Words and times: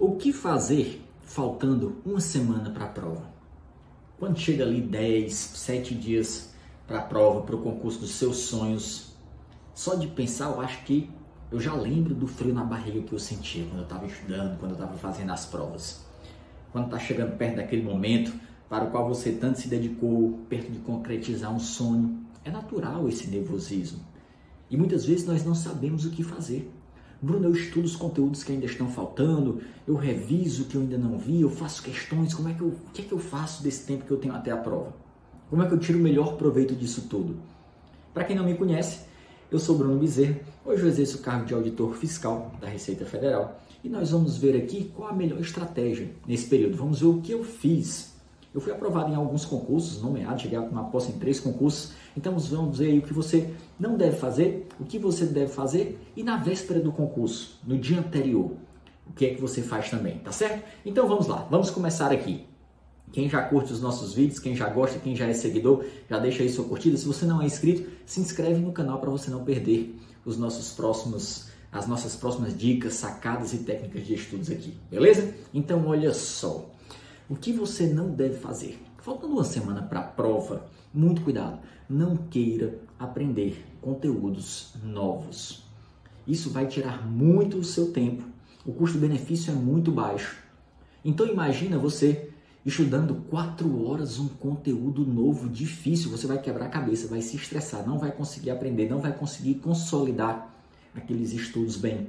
O 0.00 0.14
que 0.14 0.32
fazer 0.32 1.04
faltando 1.22 1.96
uma 2.06 2.20
semana 2.20 2.70
para 2.70 2.84
a 2.84 2.88
prova? 2.88 3.28
Quando 4.16 4.38
chega 4.38 4.62
ali 4.62 4.80
10, 4.80 5.34
7 5.34 5.92
dias 5.92 6.54
para 6.86 7.00
a 7.00 7.02
prova, 7.02 7.40
para 7.40 7.56
o 7.56 7.60
concurso 7.60 7.98
dos 7.98 8.12
seus 8.12 8.36
sonhos, 8.36 9.12
só 9.74 9.96
de 9.96 10.06
pensar, 10.06 10.50
eu 10.50 10.60
acho 10.60 10.84
que 10.84 11.10
eu 11.50 11.58
já 11.58 11.74
lembro 11.74 12.14
do 12.14 12.28
frio 12.28 12.54
na 12.54 12.62
barriga 12.62 13.02
que 13.02 13.12
eu 13.12 13.18
sentia 13.18 13.64
quando 13.64 13.78
eu 13.78 13.82
estava 13.82 14.06
estudando, 14.06 14.56
quando 14.60 14.70
eu 14.70 14.76
estava 14.76 14.96
fazendo 14.96 15.32
as 15.32 15.46
provas. 15.46 16.06
Quando 16.70 16.84
está 16.84 16.98
chegando 17.00 17.36
perto 17.36 17.56
daquele 17.56 17.82
momento 17.82 18.32
para 18.68 18.84
o 18.84 18.92
qual 18.92 19.08
você 19.08 19.32
tanto 19.32 19.58
se 19.58 19.66
dedicou, 19.66 20.38
perto 20.48 20.70
de 20.70 20.78
concretizar 20.78 21.52
um 21.52 21.58
sonho, 21.58 22.24
é 22.44 22.52
natural 22.52 23.08
esse 23.08 23.26
nervosismo. 23.26 23.98
E 24.70 24.76
muitas 24.76 25.06
vezes 25.06 25.26
nós 25.26 25.44
não 25.44 25.56
sabemos 25.56 26.04
o 26.04 26.10
que 26.12 26.22
fazer. 26.22 26.72
Bruno, 27.20 27.46
eu 27.46 27.52
estudo 27.52 27.84
os 27.84 27.96
conteúdos 27.96 28.44
que 28.44 28.52
ainda 28.52 28.66
estão 28.66 28.88
faltando, 28.88 29.60
eu 29.86 29.96
reviso 29.96 30.62
o 30.62 30.66
que 30.66 30.76
eu 30.76 30.82
ainda 30.82 30.96
não 30.96 31.18
vi, 31.18 31.40
eu 31.40 31.50
faço 31.50 31.82
questões, 31.82 32.32
como 32.32 32.48
é 32.48 32.54
que 32.54 32.60
eu, 32.60 32.68
o 32.68 32.90
que 32.92 33.02
é 33.02 33.04
que 33.04 33.12
eu 33.12 33.18
faço 33.18 33.62
desse 33.62 33.84
tempo 33.84 34.04
que 34.04 34.10
eu 34.10 34.18
tenho 34.18 34.34
até 34.34 34.52
a 34.52 34.56
prova? 34.56 34.94
Como 35.50 35.62
é 35.62 35.66
que 35.66 35.74
eu 35.74 35.78
tiro 35.78 35.98
o 35.98 36.02
melhor 36.02 36.36
proveito 36.36 36.76
disso 36.76 37.08
tudo? 37.10 37.36
Para 38.14 38.24
quem 38.24 38.36
não 38.36 38.44
me 38.44 38.54
conhece, 38.54 39.00
eu 39.50 39.58
sou 39.58 39.76
Bruno 39.76 39.98
Bezerra, 39.98 40.38
hoje 40.64 40.82
eu 40.82 40.88
exerço 40.88 41.18
o 41.18 41.20
cargo 41.20 41.46
de 41.46 41.54
auditor 41.54 41.94
fiscal 41.94 42.52
da 42.60 42.68
Receita 42.68 43.04
Federal 43.04 43.60
e 43.82 43.88
nós 43.88 44.10
vamos 44.10 44.36
ver 44.36 44.56
aqui 44.56 44.92
qual 44.94 45.08
a 45.08 45.12
melhor 45.12 45.40
estratégia 45.40 46.10
nesse 46.26 46.46
período. 46.46 46.76
Vamos 46.76 47.00
ver 47.00 47.06
o 47.06 47.20
que 47.20 47.32
eu 47.32 47.42
fiz. 47.42 48.17
Eu 48.54 48.60
fui 48.60 48.72
aprovado 48.72 49.12
em 49.12 49.14
alguns 49.14 49.44
concursos, 49.44 50.02
nomeado, 50.02 50.40
cheguei 50.40 50.58
a 50.58 50.62
uma 50.62 50.84
posse 50.84 51.12
em 51.12 51.18
três 51.18 51.38
concursos 51.38 51.92
então 52.18 52.36
vamos 52.36 52.78
ver 52.78 52.90
aí 52.90 52.98
o 52.98 53.02
que 53.02 53.12
você 53.12 53.54
não 53.78 53.96
deve 53.96 54.16
fazer, 54.16 54.66
o 54.80 54.84
que 54.84 54.98
você 54.98 55.24
deve 55.24 55.52
fazer 55.52 55.96
e 56.16 56.24
na 56.24 56.36
véspera 56.36 56.80
do 56.80 56.90
concurso, 56.90 57.60
no 57.64 57.78
dia 57.78 58.00
anterior, 58.00 58.50
o 59.06 59.12
que 59.12 59.26
é 59.26 59.34
que 59.34 59.40
você 59.40 59.62
faz 59.62 59.88
também, 59.88 60.18
tá 60.18 60.32
certo? 60.32 60.64
Então 60.84 61.06
vamos 61.06 61.28
lá, 61.28 61.46
vamos 61.48 61.70
começar 61.70 62.10
aqui. 62.10 62.44
Quem 63.12 63.28
já 63.28 63.40
curte 63.42 63.72
os 63.72 63.80
nossos 63.80 64.14
vídeos, 64.14 64.40
quem 64.40 64.56
já 64.56 64.68
gosta, 64.68 64.98
quem 64.98 65.14
já 65.14 65.26
é 65.26 65.32
seguidor, 65.32 65.84
já 66.10 66.18
deixa 66.18 66.42
aí 66.42 66.48
sua 66.50 66.64
curtida. 66.64 66.96
Se 66.96 67.06
você 67.06 67.24
não 67.24 67.40
é 67.40 67.46
inscrito, 67.46 67.88
se 68.04 68.20
inscreve 68.20 68.58
no 68.60 68.72
canal 68.72 68.98
para 69.00 69.08
você 69.08 69.30
não 69.30 69.44
perder 69.44 69.96
os 70.26 70.36
nossos 70.36 70.72
próximos 70.72 71.46
as 71.70 71.86
nossas 71.86 72.16
próximas 72.16 72.56
dicas, 72.56 72.94
sacadas 72.94 73.52
e 73.52 73.58
técnicas 73.58 74.06
de 74.06 74.14
estudos 74.14 74.50
aqui, 74.50 74.74
beleza? 74.90 75.34
Então 75.52 75.86
olha 75.86 76.14
só, 76.14 76.64
o 77.28 77.36
que 77.36 77.52
você 77.52 77.86
não 77.86 78.10
deve 78.10 78.38
fazer? 78.38 78.82
Faltando 78.98 79.34
uma 79.34 79.44
semana 79.44 79.82
para 79.82 80.00
a 80.00 80.04
prova, 80.04 80.66
muito 80.92 81.20
cuidado, 81.20 81.58
não 81.88 82.16
queira 82.16 82.78
aprender 82.98 83.64
conteúdos 83.82 84.72
novos. 84.82 85.64
Isso 86.26 86.50
vai 86.50 86.66
tirar 86.66 87.06
muito 87.06 87.58
o 87.58 87.64
seu 87.64 87.92
tempo. 87.92 88.24
O 88.64 88.72
custo-benefício 88.72 89.50
é 89.50 89.54
muito 89.54 89.92
baixo. 89.92 90.36
Então 91.04 91.26
imagina 91.26 91.78
você 91.78 92.30
estudando 92.64 93.14
quatro 93.30 93.86
horas 93.86 94.18
um 94.18 94.28
conteúdo 94.28 95.06
novo, 95.06 95.48
difícil. 95.48 96.10
Você 96.10 96.26
vai 96.26 96.40
quebrar 96.40 96.66
a 96.66 96.70
cabeça, 96.70 97.08
vai 97.08 97.20
se 97.20 97.36
estressar, 97.36 97.86
não 97.86 97.98
vai 97.98 98.10
conseguir 98.10 98.50
aprender, 98.50 98.88
não 98.88 99.00
vai 99.00 99.12
conseguir 99.12 99.56
consolidar 99.56 100.54
aqueles 100.94 101.32
estudos 101.32 101.76
bem. 101.76 102.08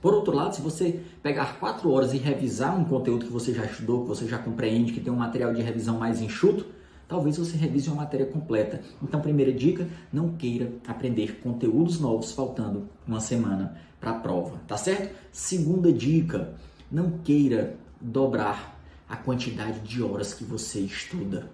Por 0.00 0.14
outro 0.14 0.34
lado, 0.34 0.54
se 0.54 0.62
você 0.62 1.00
pegar 1.22 1.58
quatro 1.58 1.90
horas 1.90 2.12
e 2.12 2.18
revisar 2.18 2.78
um 2.78 2.84
conteúdo 2.84 3.26
que 3.26 3.32
você 3.32 3.52
já 3.52 3.64
estudou, 3.64 4.02
que 4.02 4.08
você 4.08 4.26
já 4.26 4.38
compreende, 4.38 4.92
que 4.92 5.00
tem 5.00 5.12
um 5.12 5.16
material 5.16 5.52
de 5.52 5.62
revisão 5.62 5.98
mais 5.98 6.20
enxuto, 6.20 6.66
talvez 7.08 7.38
você 7.38 7.56
revise 7.56 7.88
uma 7.88 8.02
matéria 8.02 8.26
completa. 8.26 8.80
Então, 9.02 9.20
primeira 9.20 9.52
dica, 9.52 9.88
não 10.12 10.30
queira 10.32 10.72
aprender 10.86 11.40
conteúdos 11.40 11.98
novos 11.98 12.32
faltando 12.32 12.88
uma 13.06 13.20
semana 13.20 13.76
para 14.00 14.10
a 14.10 14.20
prova, 14.20 14.60
tá 14.66 14.76
certo? 14.76 15.14
Segunda 15.32 15.92
dica, 15.92 16.54
não 16.90 17.18
queira 17.18 17.76
dobrar 18.00 18.78
a 19.08 19.16
quantidade 19.16 19.80
de 19.80 20.02
horas 20.02 20.34
que 20.34 20.44
você 20.44 20.80
estuda, 20.80 21.48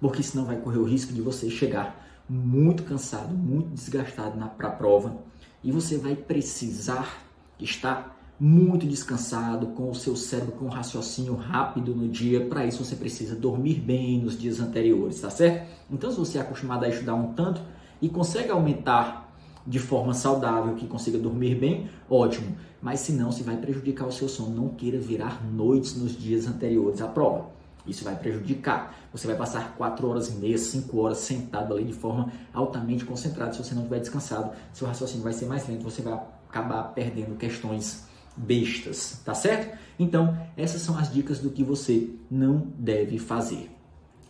porque 0.00 0.22
senão 0.22 0.44
vai 0.44 0.56
correr 0.56 0.78
o 0.78 0.84
risco 0.84 1.12
de 1.12 1.20
você 1.20 1.50
chegar 1.50 2.02
muito 2.28 2.84
cansado, 2.84 3.34
muito 3.34 3.68
desgastado 3.70 4.38
para 4.56 4.68
a 4.68 4.72
prova 4.72 5.22
e 5.62 5.70
você 5.70 5.96
vai 5.96 6.14
precisar 6.14 7.22
estar 7.58 8.14
muito 8.38 8.86
descansado, 8.86 9.68
com 9.68 9.90
o 9.90 9.94
seu 9.94 10.16
cérebro 10.16 10.52
com 10.52 10.64
um 10.66 10.68
raciocínio 10.68 11.34
rápido 11.34 11.94
no 11.94 12.08
dia. 12.08 12.46
Para 12.46 12.66
isso 12.66 12.84
você 12.84 12.96
precisa 12.96 13.36
dormir 13.36 13.74
bem 13.74 14.18
nos 14.18 14.38
dias 14.38 14.60
anteriores, 14.60 15.20
tá 15.20 15.30
certo? 15.30 15.70
Então, 15.90 16.10
se 16.10 16.18
você 16.18 16.38
é 16.38 16.40
acostumado 16.40 16.84
a 16.84 16.88
estudar 16.88 17.14
um 17.14 17.32
tanto 17.32 17.62
e 18.02 18.08
consegue 18.08 18.50
aumentar 18.50 19.32
de 19.66 19.78
forma 19.78 20.12
saudável, 20.12 20.74
que 20.74 20.86
consiga 20.86 21.16
dormir 21.16 21.54
bem, 21.54 21.88
ótimo. 22.10 22.54
Mas 22.82 23.00
se 23.00 23.12
não, 23.12 23.32
se 23.32 23.42
vai 23.42 23.56
prejudicar 23.56 24.06
o 24.06 24.12
seu 24.12 24.28
sono, 24.28 24.54
não 24.54 24.68
queira 24.68 24.98
virar 24.98 25.42
noites 25.42 25.96
nos 25.96 26.12
dias 26.14 26.46
anteriores 26.46 27.00
à 27.00 27.08
prova. 27.08 27.46
Isso 27.86 28.04
vai 28.04 28.16
prejudicar. 28.16 28.94
Você 29.12 29.26
vai 29.26 29.36
passar 29.36 29.74
4 29.76 30.08
horas 30.08 30.28
e 30.28 30.32
meia, 30.32 30.58
5 30.58 30.98
horas 30.98 31.18
sentado 31.18 31.72
ali 31.72 31.84
de 31.84 31.92
forma 31.92 32.32
altamente 32.52 33.04
concentrada. 33.04 33.52
Se 33.52 33.62
você 33.62 33.74
não 33.74 33.82
estiver 33.82 34.00
descansado, 34.00 34.50
seu 34.72 34.86
raciocínio 34.86 35.22
vai 35.22 35.32
ser 35.32 35.46
mais 35.46 35.66
lento, 35.68 35.82
você 35.82 36.02
vai 36.02 36.14
acabar 36.54 36.84
perdendo 36.94 37.36
questões 37.36 38.04
bestas, 38.36 39.20
tá 39.24 39.34
certo? 39.34 39.76
Então, 39.98 40.38
essas 40.56 40.82
são 40.82 40.96
as 40.96 41.12
dicas 41.12 41.40
do 41.40 41.50
que 41.50 41.64
você 41.64 42.10
não 42.30 42.72
deve 42.78 43.18
fazer. 43.18 43.70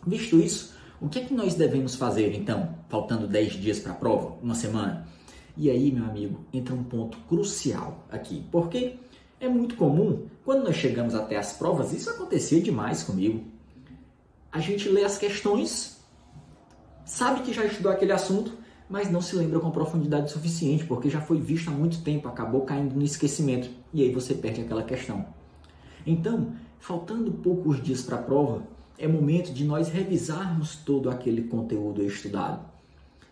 Visto 0.05 0.39
isso, 0.39 0.75
o 0.99 1.07
que 1.07 1.19
é 1.19 1.25
que 1.25 1.33
nós 1.33 1.53
devemos 1.53 1.95
fazer 1.95 2.33
então, 2.33 2.75
faltando 2.89 3.27
10 3.27 3.53
dias 3.53 3.79
para 3.79 3.91
a 3.91 3.95
prova, 3.95 4.37
uma 4.41 4.55
semana? 4.55 5.07
E 5.55 5.69
aí, 5.69 5.91
meu 5.91 6.05
amigo, 6.05 6.43
entra 6.51 6.73
um 6.73 6.83
ponto 6.83 7.17
crucial 7.29 8.05
aqui, 8.11 8.43
porque 8.51 8.95
é 9.39 9.47
muito 9.47 9.75
comum, 9.75 10.27
quando 10.43 10.63
nós 10.63 10.75
chegamos 10.75 11.13
até 11.13 11.37
as 11.37 11.53
provas, 11.53 11.93
isso 11.93 12.09
acontecia 12.09 12.61
demais 12.61 13.03
comigo. 13.03 13.43
A 14.51 14.59
gente 14.59 14.89
lê 14.89 15.03
as 15.03 15.17
questões, 15.17 15.97
sabe 17.05 17.41
que 17.41 17.53
já 17.53 17.65
estudou 17.65 17.91
aquele 17.91 18.11
assunto, 18.11 18.53
mas 18.89 19.11
não 19.11 19.21
se 19.21 19.35
lembra 19.35 19.59
com 19.59 19.71
profundidade 19.71 20.31
suficiente, 20.31 20.85
porque 20.85 21.09
já 21.09 21.19
foi 21.19 21.39
visto 21.39 21.69
há 21.69 21.71
muito 21.71 22.01
tempo, 22.01 22.27
acabou 22.27 22.61
caindo 22.61 22.95
no 22.95 23.03
esquecimento 23.03 23.69
e 23.93 24.03
aí 24.03 24.11
você 24.11 24.33
perde 24.33 24.61
aquela 24.61 24.83
questão. 24.83 25.25
Então, 26.05 26.53
faltando 26.79 27.31
poucos 27.31 27.81
dias 27.81 28.03
para 28.03 28.17
a 28.17 28.21
prova, 28.21 28.63
é 28.97 29.07
momento 29.07 29.51
de 29.51 29.65
nós 29.65 29.89
revisarmos 29.89 30.75
todo 30.75 31.09
aquele 31.09 31.43
conteúdo 31.43 32.03
estudado, 32.03 32.63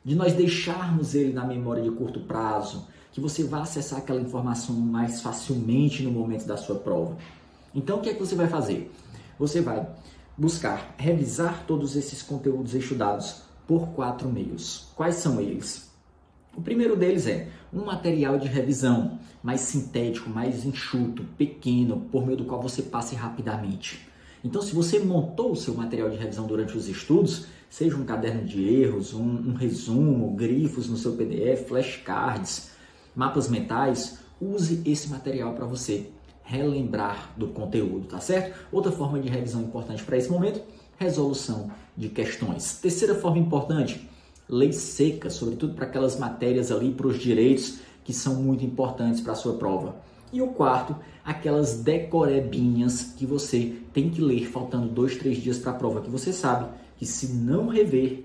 de 0.04 0.16
nós 0.16 0.34
deixarmos 0.34 1.14
ele 1.14 1.32
na 1.32 1.46
memória 1.46 1.84
de 1.84 1.92
curto 1.92 2.22
prazo, 2.22 2.88
que 3.12 3.22
você 3.22 3.44
vá 3.44 3.62
acessar 3.62 4.00
aquela 4.00 4.20
informação 4.20 4.76
mais 4.76 5.22
facilmente 5.22 6.02
no 6.02 6.12
momento 6.12 6.46
da 6.46 6.58
sua 6.58 6.76
prova. 6.76 7.16
Então, 7.74 8.00
o 8.00 8.02
que 8.02 8.10
é 8.10 8.14
que 8.14 8.20
você 8.20 8.36
vai 8.36 8.48
fazer? 8.48 8.92
Você 9.38 9.62
vai 9.62 9.88
buscar 10.36 10.96
revisar 10.98 11.64
todos 11.68 11.96
esses 11.96 12.24
conteúdos 12.24 12.74
estudados 12.74 13.44
por 13.68 13.90
quatro 13.90 14.30
meios. 14.30 14.88
Quais 14.96 15.16
são 15.16 15.40
eles? 15.40 15.92
O 16.56 16.62
primeiro 16.62 16.96
deles 16.96 17.26
é 17.26 17.50
um 17.74 17.84
material 17.84 18.38
de 18.38 18.48
revisão 18.48 19.20
mais 19.42 19.62
sintético, 19.62 20.30
mais 20.30 20.66
enxuto, 20.66 21.24
pequeno, 21.38 22.02
por 22.12 22.26
meio 22.26 22.38
do 22.38 22.46
qual 22.46 22.62
você 22.62 22.84
passe 22.84 23.16
rapidamente. 23.16 24.08
Então, 24.44 24.62
se 24.62 24.76
você 24.76 25.00
montou 25.00 25.52
o 25.52 25.56
seu 25.56 25.74
material 25.74 26.10
de 26.10 26.18
revisão 26.18 26.46
durante 26.46 26.78
os 26.78 26.88
estudos, 26.88 27.48
seja 27.70 27.96
um 27.96 28.06
caderno 28.06 28.44
de 28.44 28.62
erros, 28.64 29.14
um, 29.14 29.24
um 29.24 29.54
resumo, 29.54 30.36
grifos 30.36 30.88
no 30.88 30.98
seu 30.98 31.14
PDF, 31.14 31.68
flashcards, 31.68 32.72
mapas 33.16 33.48
mentais, 33.48 34.20
use 34.40 34.82
esse 34.86 35.10
material 35.10 35.54
para 35.54 35.66
você 35.66 36.12
relembrar 36.44 37.32
do 37.38 37.48
conteúdo, 37.48 38.08
tá 38.08 38.20
certo? 38.20 38.68
Outra 38.72 38.92
forma 38.92 39.20
de 39.20 39.30
revisão 39.30 39.62
importante 39.62 40.04
para 40.04 40.18
esse 40.18 40.30
momento 40.30 40.62
resolução 41.04 41.70
de 41.96 42.10
questões. 42.10 42.80
Terceira 42.82 43.16
forma 43.16 43.38
importante, 43.38 44.10
lei 44.50 44.74
seca, 44.74 45.30
sobretudo 45.30 45.74
para 45.74 45.86
aquelas 45.86 46.18
matérias 46.18 46.72
ali, 46.72 46.92
para 46.92 47.08
os 47.08 47.20
direitos 47.20 47.80
que 48.04 48.14
são 48.14 48.36
muito 48.36 48.66
importantes 48.66 49.22
para 49.22 49.34
a 49.34 49.36
sua 49.36 49.54
prova. 49.54 49.96
E 50.32 50.42
o 50.42 50.48
quarto, 50.48 50.96
aquelas 51.24 51.82
decorebinhas 51.82 53.14
que 53.16 53.26
você 53.26 53.76
tem 53.94 54.10
que 54.10 54.20
ler 54.20 54.48
faltando 54.48 54.88
dois, 54.88 55.16
três 55.16 55.38
dias 55.38 55.60
para 55.60 55.72
a 55.72 55.76
prova, 55.76 56.02
que 56.02 56.10
você 56.10 56.34
sabe 56.34 56.68
que 56.98 57.06
se 57.06 57.28
não 57.28 57.68
rever, 57.68 58.24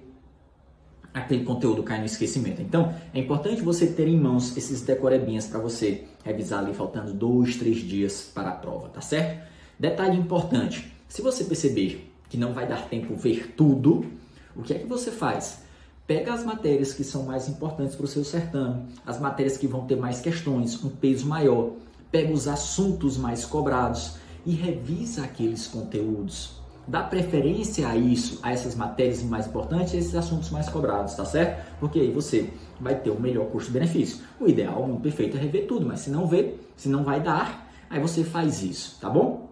aquele 1.13 1.45
conteúdo 1.45 1.83
cai 1.83 1.99
no 1.99 2.07
esquecimento. 2.07 2.63
Então, 2.63 2.95
é 3.13 3.19
importante 3.19 3.61
você 3.61 3.87
ter 3.87 4.09
em 4.09 4.19
mãos 4.19 4.57
esses 4.57 4.81
decorebinhas 4.83 5.47
para 5.47 5.59
você 5.59 6.05
revisar 6.25 6.65
ali 6.65 6.73
faltando 6.73 7.13
dois, 7.13 7.57
três 7.57 7.79
dias 7.79 8.31
para 8.35 8.51
a 8.51 8.55
prova, 8.55 8.89
tá 8.89 9.01
certo? 9.01 9.47
Detalhe 9.79 10.17
importante, 10.17 10.93
se 11.09 11.23
você 11.23 11.45
perceber 11.45 12.08
que 12.29 12.37
não 12.37 12.53
vai 12.53 12.67
dar 12.67 12.89
tempo 12.89 13.15
ver 13.15 13.55
tudo, 13.57 14.05
o 14.55 14.63
que 14.63 14.75
é 14.75 14.79
que 14.79 14.87
você 14.87 15.11
faz? 15.11 15.63
Pega 16.07 16.33
as 16.33 16.45
matérias 16.45 16.93
que 16.93 17.05
são 17.05 17.25
mais 17.25 17.49
importantes 17.49 17.95
para 17.95 18.05
o 18.05 18.09
seu 18.09 18.25
certame, 18.25 18.87
as 19.07 19.21
matérias 19.21 19.57
que 19.57 19.67
vão 19.67 19.87
ter 19.87 19.97
mais 19.97 20.21
questões, 20.21 20.83
um 20.83 20.89
peso 20.89 21.27
maior, 21.27 21.73
pega 22.11 22.33
os 22.33 22.49
assuntos 22.49 23.17
mais 23.17 23.45
cobrados 23.45 24.17
e 24.47 24.53
revisa 24.53 25.25
aqueles 25.25 25.67
conteúdos. 25.67 26.57
Dá 26.87 27.03
preferência 27.03 27.87
a 27.87 27.97
isso, 27.97 28.39
a 28.43 28.51
essas 28.51 28.75
matérias 28.75 29.23
mais 29.23 29.47
importantes, 29.47 29.93
a 29.93 29.99
esses 29.99 30.15
assuntos 30.15 30.49
mais 30.49 30.71
cobrados, 30.71 31.15
tá 31.15 31.25
certo? 31.25 31.79
Porque 31.79 32.01
aí 32.01 32.11
você 32.11 32.51
vai 32.81 32.95
ter 32.95 33.11
o 33.11 33.21
melhor 33.21 33.47
custo-benefício. 33.49 34.25
O 34.41 34.49
ideal, 34.49 34.83
o 34.91 34.99
perfeito 34.99 35.37
é 35.37 35.41
rever 35.41 35.67
tudo, 35.67 35.85
mas 35.85 36.01
se 36.01 36.11
não 36.11 36.27
ver, 36.27 36.73
se 36.77 36.89
não 36.89 37.05
vai 37.05 37.21
dar, 37.21 37.69
Aí 37.91 38.01
você 38.01 38.23
faz 38.23 38.63
isso, 38.63 38.99
tá 39.01 39.09
bom? 39.09 39.48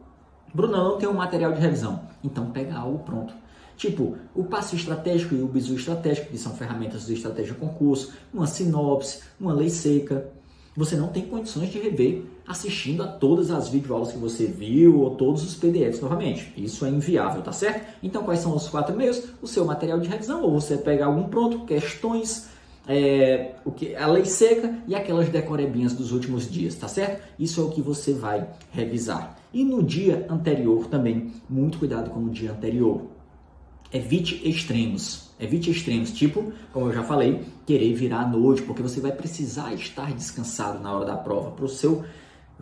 Bruno, 0.54 0.76
não 0.76 0.98
tem 0.98 1.08
um 1.08 1.14
material 1.14 1.52
de 1.52 1.60
revisão. 1.60 2.00
Então 2.22 2.50
pega 2.50 2.76
algo 2.76 2.98
pronto. 3.00 3.34
Tipo, 3.76 4.16
o 4.34 4.44
passo 4.44 4.74
estratégico 4.74 5.34
e 5.34 5.42
o 5.42 5.46
bizu 5.46 5.74
estratégico, 5.74 6.30
que 6.30 6.38
são 6.38 6.54
ferramentas 6.54 7.04
do 7.04 7.12
estratégia 7.12 7.54
concurso, 7.54 8.12
uma 8.32 8.46
sinopse, 8.46 9.20
uma 9.38 9.52
lei 9.52 9.68
seca. 9.68 10.26
Você 10.74 10.96
não 10.96 11.08
tem 11.08 11.26
condições 11.26 11.70
de 11.70 11.78
rever 11.78 12.24
assistindo 12.46 13.02
a 13.02 13.06
todas 13.06 13.50
as 13.50 13.68
videoaulas 13.68 14.12
que 14.12 14.18
você 14.18 14.46
viu 14.46 15.00
ou 15.00 15.10
todos 15.16 15.42
os 15.42 15.54
PDFs 15.54 16.00
novamente. 16.00 16.52
Isso 16.56 16.84
é 16.86 16.88
inviável, 16.88 17.42
tá 17.42 17.52
certo? 17.52 17.86
Então, 18.02 18.22
quais 18.22 18.40
são 18.40 18.54
os 18.54 18.68
quatro 18.68 18.96
meios? 18.96 19.22
O 19.42 19.46
seu 19.46 19.64
material 19.64 19.98
de 19.98 20.08
revisão, 20.08 20.42
ou 20.42 20.58
você 20.58 20.76
pega 20.76 21.06
algum 21.06 21.24
pronto, 21.24 21.64
questões, 21.64 22.48
é, 22.86 23.54
o 23.64 23.72
que, 23.72 23.96
a 23.96 24.06
lei 24.06 24.24
seca 24.24 24.78
e 24.86 24.94
aquelas 24.94 25.28
decorebinhas 25.28 25.92
dos 25.92 26.12
últimos 26.12 26.50
dias, 26.50 26.74
tá 26.74 26.86
certo? 26.86 27.22
Isso 27.38 27.60
é 27.60 27.64
o 27.64 27.70
que 27.70 27.82
você 27.82 28.12
vai 28.12 28.48
revisar. 28.70 29.36
E 29.52 29.64
no 29.64 29.82
dia 29.82 30.26
anterior 30.28 30.86
também, 30.86 31.32
muito 31.48 31.78
cuidado 31.78 32.10
com 32.10 32.20
o 32.20 32.30
dia 32.30 32.52
anterior. 32.52 33.06
Evite 33.92 34.48
extremos. 34.48 35.30
Evite 35.38 35.70
extremos, 35.70 36.12
tipo, 36.12 36.52
como 36.72 36.86
eu 36.86 36.92
já 36.92 37.02
falei, 37.02 37.44
querer 37.66 37.92
virar 37.94 38.20
à 38.20 38.26
noite, 38.26 38.62
porque 38.62 38.82
você 38.82 39.00
vai 39.00 39.12
precisar 39.12 39.72
estar 39.74 40.12
descansado 40.12 40.82
na 40.82 40.92
hora 40.92 41.04
da 41.04 41.16
prova, 41.16 41.50
para 41.50 41.64
o 41.64 41.68
seu 41.68 42.04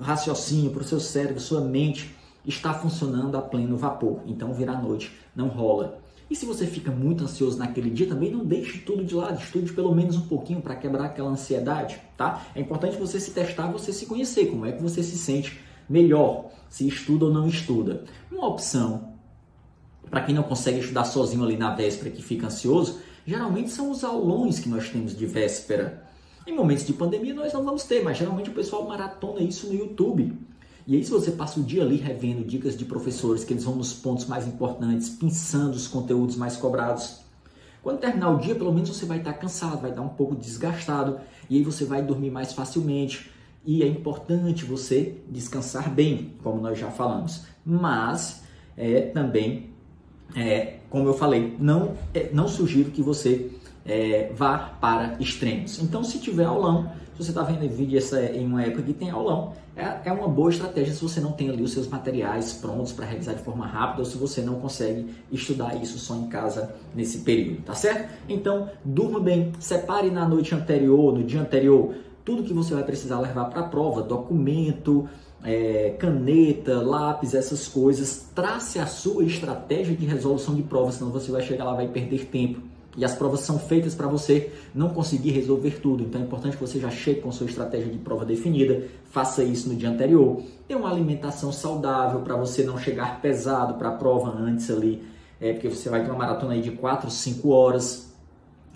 raciocínio, 0.00 0.70
para 0.70 0.82
o 0.82 0.84
seu 0.84 0.98
cérebro, 0.98 1.40
sua 1.40 1.60
mente 1.60 2.14
está 2.44 2.74
funcionando 2.74 3.36
a 3.36 3.42
pleno 3.42 3.76
vapor. 3.76 4.20
Então, 4.26 4.52
virar 4.52 4.74
à 4.74 4.82
noite 4.82 5.12
não 5.34 5.48
rola. 5.48 6.03
E 6.34 6.36
se 6.36 6.44
você 6.44 6.66
fica 6.66 6.90
muito 6.90 7.22
ansioso 7.22 7.56
naquele 7.56 7.88
dia, 7.88 8.08
também 8.08 8.28
não 8.28 8.44
deixe 8.44 8.78
tudo 8.78 9.04
de 9.04 9.14
lado, 9.14 9.40
estude 9.40 9.72
pelo 9.72 9.94
menos 9.94 10.16
um 10.16 10.22
pouquinho 10.22 10.60
para 10.60 10.74
quebrar 10.74 11.04
aquela 11.04 11.30
ansiedade, 11.30 12.00
tá? 12.16 12.44
É 12.56 12.60
importante 12.60 12.96
você 12.96 13.20
se 13.20 13.30
testar, 13.30 13.70
você 13.70 13.92
se 13.92 14.04
conhecer, 14.04 14.46
como 14.46 14.66
é 14.66 14.72
que 14.72 14.82
você 14.82 15.00
se 15.00 15.16
sente 15.16 15.60
melhor, 15.88 16.50
se 16.68 16.88
estuda 16.88 17.26
ou 17.26 17.32
não 17.32 17.46
estuda. 17.46 18.02
Uma 18.32 18.48
opção 18.48 19.12
para 20.10 20.22
quem 20.22 20.34
não 20.34 20.42
consegue 20.42 20.80
estudar 20.80 21.04
sozinho 21.04 21.44
ali 21.44 21.56
na 21.56 21.72
véspera 21.72 22.10
que 22.10 22.20
fica 22.20 22.48
ansioso, 22.48 22.98
geralmente 23.24 23.70
são 23.70 23.88
os 23.88 24.02
aulões 24.02 24.58
que 24.58 24.68
nós 24.68 24.90
temos 24.90 25.16
de 25.16 25.26
véspera. 25.26 26.02
Em 26.44 26.52
momentos 26.52 26.84
de 26.84 26.94
pandemia 26.94 27.32
nós 27.32 27.52
não 27.52 27.62
vamos 27.62 27.84
ter, 27.84 28.02
mas 28.02 28.18
geralmente 28.18 28.50
o 28.50 28.54
pessoal 28.54 28.88
maratona 28.88 29.38
isso 29.38 29.68
no 29.68 29.74
YouTube. 29.74 30.36
E 30.86 30.96
aí, 30.96 31.04
se 31.04 31.10
você 31.10 31.30
passa 31.30 31.60
o 31.60 31.62
dia 31.62 31.82
ali 31.82 31.96
revendo 31.96 32.44
dicas 32.44 32.76
de 32.76 32.84
professores, 32.84 33.42
que 33.42 33.54
eles 33.54 33.64
vão 33.64 33.74
nos 33.74 33.94
pontos 33.94 34.26
mais 34.26 34.46
importantes, 34.46 35.08
pensando 35.08 35.74
os 35.74 35.86
conteúdos 35.86 36.36
mais 36.36 36.56
cobrados, 36.56 37.20
quando 37.82 38.00
terminar 38.00 38.30
o 38.30 38.38
dia, 38.38 38.54
pelo 38.54 38.72
menos 38.72 38.90
você 38.90 39.06
vai 39.06 39.18
estar 39.18 39.32
cansado, 39.34 39.80
vai 39.80 39.90
estar 39.90 40.02
um 40.02 40.08
pouco 40.08 40.34
desgastado, 40.34 41.20
e 41.48 41.56
aí 41.56 41.62
você 41.62 41.84
vai 41.84 42.02
dormir 42.02 42.30
mais 42.30 42.52
facilmente. 42.52 43.30
E 43.64 43.82
é 43.82 43.86
importante 43.86 44.64
você 44.64 45.16
descansar 45.28 45.90
bem, 45.90 46.34
como 46.42 46.60
nós 46.60 46.78
já 46.78 46.90
falamos. 46.90 47.44
Mas 47.64 48.42
é 48.76 49.02
também, 49.02 49.70
é, 50.36 50.78
como 50.90 51.08
eu 51.08 51.14
falei, 51.14 51.56
não, 51.58 51.96
é, 52.12 52.30
não 52.32 52.46
sugiro 52.46 52.90
que 52.90 53.02
você 53.02 53.50
é, 53.86 54.30
vá 54.34 54.76
para 54.80 55.16
extremos. 55.20 55.80
Então, 55.82 56.02
se 56.02 56.18
tiver 56.18 56.44
aulão, 56.44 56.90
se 57.16 57.24
você 57.24 57.30
está 57.30 57.42
vendo 57.42 57.68
vídeo 57.68 57.98
essa, 57.98 58.20
em 58.24 58.46
uma 58.46 58.62
época 58.62 58.82
que 58.82 58.92
tem 58.92 59.10
aulão, 59.10 59.52
é, 59.76 60.08
é 60.08 60.12
uma 60.12 60.28
boa 60.28 60.50
estratégia 60.50 60.94
se 60.94 61.02
você 61.02 61.20
não 61.20 61.32
tem 61.32 61.50
ali 61.50 61.62
os 61.62 61.72
seus 61.72 61.86
materiais 61.88 62.52
prontos 62.52 62.92
para 62.92 63.06
revisar 63.06 63.34
de 63.34 63.42
forma 63.42 63.66
rápida 63.66 64.00
ou 64.00 64.04
se 64.04 64.16
você 64.16 64.40
não 64.40 64.54
consegue 64.60 65.14
estudar 65.30 65.74
isso 65.82 65.98
só 65.98 66.14
em 66.14 66.28
casa 66.28 66.74
nesse 66.94 67.18
período, 67.18 67.62
tá 67.62 67.74
certo? 67.74 68.12
Então, 68.28 68.70
durma 68.84 69.20
bem, 69.20 69.52
separe 69.58 70.10
na 70.10 70.28
noite 70.28 70.54
anterior, 70.54 71.12
no 71.12 71.24
dia 71.24 71.40
anterior, 71.40 71.94
tudo 72.24 72.42
que 72.42 72.52
você 72.52 72.72
vai 72.72 72.84
precisar 72.84 73.20
levar 73.20 73.46
para 73.46 73.60
a 73.60 73.68
prova, 73.68 74.02
documento, 74.02 75.08
é, 75.44 75.94
caneta, 75.98 76.80
lápis, 76.80 77.34
essas 77.34 77.68
coisas. 77.68 78.30
Trace 78.34 78.78
a 78.78 78.86
sua 78.86 79.24
estratégia 79.24 79.94
de 79.94 80.06
resolução 80.06 80.54
de 80.54 80.62
prova, 80.62 80.90
senão 80.90 81.10
você 81.10 81.30
vai 81.30 81.42
chegar 81.42 81.64
lá 81.64 81.74
e 81.74 81.76
vai 81.76 81.88
perder 81.88 82.26
tempo 82.26 82.73
e 82.96 83.04
as 83.04 83.14
provas 83.14 83.40
são 83.40 83.58
feitas 83.58 83.94
para 83.94 84.06
você 84.06 84.52
não 84.74 84.90
conseguir 84.90 85.30
resolver 85.30 85.80
tudo. 85.80 86.02
Então 86.02 86.20
é 86.20 86.24
importante 86.24 86.56
que 86.56 86.62
você 86.62 86.78
já 86.78 86.90
chegue 86.90 87.20
com 87.20 87.32
sua 87.32 87.46
estratégia 87.46 87.90
de 87.90 87.98
prova 87.98 88.24
definida, 88.24 88.84
faça 89.10 89.42
isso 89.42 89.68
no 89.68 89.74
dia 89.74 89.90
anterior. 89.90 90.42
Tenha 90.66 90.78
uma 90.78 90.90
alimentação 90.90 91.52
saudável 91.52 92.20
para 92.20 92.36
você 92.36 92.62
não 92.62 92.78
chegar 92.78 93.20
pesado 93.20 93.74
para 93.74 93.88
a 93.88 93.92
prova 93.92 94.30
antes 94.30 94.70
ali, 94.70 95.02
é, 95.40 95.52
porque 95.52 95.68
você 95.68 95.88
vai 95.88 96.04
ter 96.04 96.10
uma 96.10 96.18
maratona 96.18 96.54
aí 96.54 96.62
de 96.62 96.70
4, 96.70 97.10
5 97.10 97.48
horas, 97.50 98.12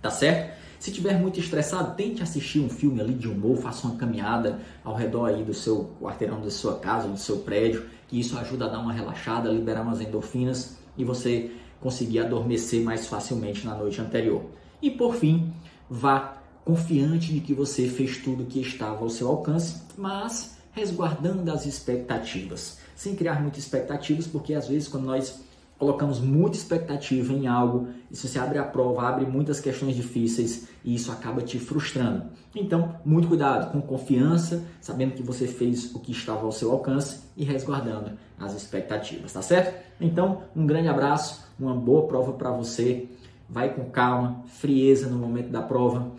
tá 0.03 0.11
certo? 0.11 0.59
Se 0.79 0.93
tiver 0.93 1.19
muito 1.19 1.41
estressado, 1.41 1.97
tente 1.97 2.23
assistir 2.23 2.61
um 2.61 2.69
filme 2.69 3.01
ali 3.01 3.13
de 3.13 3.29
humor, 3.29 3.57
faça 3.57 3.87
uma 3.87 3.97
caminhada 3.97 4.61
ao 4.85 4.95
redor 4.95 5.27
aí 5.27 5.43
do 5.43 5.53
seu 5.53 5.91
quarteirão 6.01 6.41
da 6.41 6.51
sua 6.51 6.79
casa, 6.79 7.09
do 7.09 7.19
seu 7.19 7.39
prédio, 7.39 7.87
que 8.07 8.19
isso 8.19 8.39
ajuda 8.39 8.67
a 8.67 8.69
dar 8.69 8.79
uma 8.79 8.93
relaxada, 8.93 9.51
liberar 9.51 9.83
umas 9.83 10.01
endorfinas 10.01 10.79
e 10.97 11.05
você 11.05 11.51
conseguir 11.81 12.21
adormecer 12.21 12.83
mais 12.83 13.07
facilmente 13.07 13.67
na 13.67 13.75
noite 13.75 14.01
anterior. 14.01 14.45
E 14.81 14.91
por 14.91 15.15
fim, 15.15 15.53
vá 15.89 16.39
confiante 16.65 17.33
de 17.33 17.41
que 17.41 17.55
você 17.55 17.89
fez 17.89 18.19
tudo 18.19 18.45
que 18.45 18.61
estava 18.61 19.03
ao 19.03 19.09
seu 19.09 19.29
alcance, 19.29 19.77
mas 19.97 20.59
resguardando 20.73 21.51
as 21.51 21.67
expectativas, 21.67 22.79
sem 22.95 23.17
criar 23.17 23.41
muitas 23.41 23.61
expectativas, 23.61 24.27
porque 24.27 24.55
às 24.55 24.69
vezes 24.69 24.87
quando 24.87 25.05
nós 25.05 25.41
colocamos 25.79 26.19
muita 26.19 26.57
expectativa 26.57 27.33
em 27.33 27.47
algo, 27.47 27.89
e 28.11 28.17
se 28.17 28.39
abre 28.39 28.59
a 28.59 28.65
prova, 28.65 29.09
abre 29.09 29.25
muitas 29.25 29.61
questões 29.61 29.95
difíceis 29.95 30.69
e 30.85 30.95
isso 30.95 31.13
acaba 31.13 31.41
te 31.41 31.59
frustrando. 31.59 32.25
Então, 32.55 32.97
muito 33.05 33.29
cuidado, 33.29 33.71
com 33.71 33.81
confiança, 33.81 34.65
sabendo 34.81 35.15
que 35.15 35.23
você 35.23 35.47
fez 35.47 35.95
o 35.95 36.01
que 36.01 36.11
estava 36.11 36.45
ao 36.45 36.53
seu 36.53 36.73
alcance 36.73 37.21
e 37.37 37.45
resguardando 37.45 38.13
as 38.39 38.55
expectativas, 38.55 39.33
tá 39.33 39.43
certo? 39.43 39.89
Então, 40.01 40.43
um 40.55 40.67
grande 40.67 40.89
abraço, 40.89 41.45
uma 41.59 41.75
boa 41.75 42.07
prova 42.07 42.33
para 42.33 42.51
você. 42.51 43.09
Vai 43.49 43.73
com 43.75 43.85
calma, 43.87 44.43
frieza 44.47 45.09
no 45.09 45.19
momento 45.19 45.49
da 45.49 45.63
prova. 45.63 46.11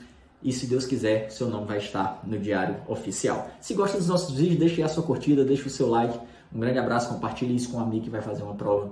E 0.42 0.52
se 0.52 0.66
Deus 0.68 0.86
quiser, 0.86 1.30
seu 1.30 1.48
nome 1.48 1.68
vai 1.68 1.78
estar 1.78 2.22
no 2.26 2.40
diário 2.40 2.78
oficial. 2.88 3.50
Se 3.60 3.74
gosta 3.74 3.98
dos 3.98 4.08
nossos 4.08 4.36
vídeos, 4.36 4.58
deixe 4.58 4.82
a 4.82 4.88
sua 4.88 5.04
curtida, 5.04 5.44
deixe 5.44 5.68
o 5.68 5.70
seu 5.70 5.88
like. 5.90 6.18
Um 6.54 6.60
grande 6.60 6.80
abraço, 6.80 7.14
compartilhe 7.14 7.56
isso 7.56 7.70
com 7.72 7.78
um 7.78 7.82
amigo 7.82 8.06
que 8.06 8.10
vai 8.10 8.22
fazer 8.22 8.42
uma 8.42 8.56
prova 8.56 8.92